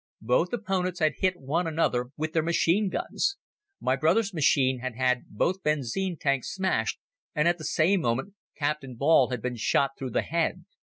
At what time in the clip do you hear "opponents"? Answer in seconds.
0.51-0.97